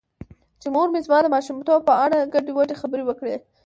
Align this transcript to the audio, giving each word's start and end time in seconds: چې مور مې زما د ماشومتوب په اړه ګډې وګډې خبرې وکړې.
چې 0.61 0.67
مور 0.73 0.87
مې 0.93 0.99
زما 1.05 1.17
د 1.23 1.27
ماشومتوب 1.35 1.79
په 1.89 1.93
اړه 2.03 2.29
ګډې 2.33 2.51
وګډې 2.53 2.75
خبرې 2.81 3.03
وکړې. 3.05 3.35